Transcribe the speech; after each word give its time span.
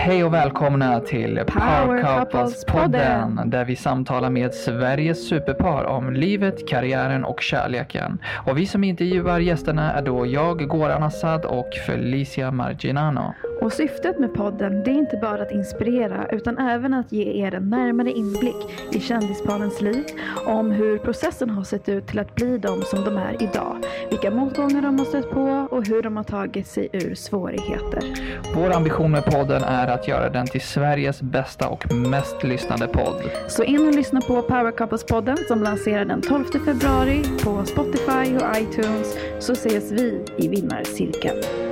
Hej 0.00 0.24
och 0.24 0.34
välkomna 0.34 1.00
till 1.00 1.40
Power 1.46 2.02
Couples-podden. 2.02 3.50
där 3.50 3.64
vi 3.64 3.76
samtalar 3.76 4.30
med 4.30 4.54
Sveriges 4.54 5.28
superpar 5.28 5.84
om 5.84 6.12
livet, 6.12 6.68
karriären 6.68 7.24
och 7.24 7.40
kärleken. 7.40 8.18
Och 8.46 8.58
vi 8.58 8.66
som 8.66 8.84
intervjuar 8.84 9.40
gästerna 9.40 9.92
är 9.92 10.02
då 10.02 10.26
jag, 10.26 10.68
Goran 10.68 11.02
Assad 11.02 11.44
och 11.44 11.68
Felicia 11.86 12.50
Marginano. 12.50 13.34
Och 13.60 13.72
syftet 13.72 14.18
med 14.18 14.34
podden 14.34 14.84
det 14.84 14.90
är 14.90 14.94
inte 14.94 15.16
bara 15.16 15.42
att 15.42 15.50
inspirera 15.50 16.26
utan 16.32 16.58
även 16.58 16.94
att 16.94 17.12
ge 17.12 17.44
er 17.44 17.54
en 17.54 17.70
närmare 17.70 18.10
inblick 18.10 18.56
i 18.92 19.00
kändisparens 19.00 19.80
liv, 19.80 20.04
om 20.46 20.70
hur 20.70 20.98
processen 20.98 21.50
har 21.50 21.64
sett 21.64 21.88
ut 21.88 22.06
till 22.06 22.18
att 22.18 22.34
bli 22.34 22.58
de 22.58 22.82
som 22.82 23.04
de 23.04 23.16
är 23.16 23.42
idag, 23.42 23.76
vilka 24.10 24.30
motgångar 24.30 24.82
de 24.82 24.98
har 24.98 25.06
stött 25.06 25.30
på 25.30 25.68
och 25.70 25.86
hur 25.86 26.02
de 26.02 26.16
har 26.16 26.24
tagit 26.24 26.66
sig 26.66 26.88
ur 26.92 27.14
svårigheter. 27.14 28.02
Vår 28.54 28.70
ambition 28.70 29.10
med 29.10 29.24
podden 29.24 29.62
är 29.62 29.88
att 29.88 30.08
göra 30.08 30.30
den 30.30 30.46
till 30.46 30.60
Sveriges 30.60 31.22
bästa 31.22 31.68
och 31.68 31.94
mest 31.94 32.44
lyssnade 32.44 32.86
podd. 32.86 33.22
Så 33.48 33.62
in 33.64 33.88
och 33.88 33.94
lyssna 33.94 34.20
på 34.20 34.42
Power 34.42 34.72
Couples-podden 34.72 35.36
som 35.48 35.62
lanserar 35.62 36.04
den 36.04 36.22
12 36.22 36.44
februari 36.64 37.22
på 37.44 37.64
Spotify 37.64 38.36
och 38.36 38.56
iTunes 38.56 39.16
så 39.38 39.52
ses 39.52 39.92
vi 39.92 40.24
i 40.38 40.48
vinnarcirkeln. 40.48 41.67